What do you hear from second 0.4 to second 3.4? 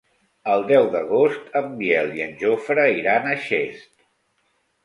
El deu d'agost en Biel i en Jofre iran a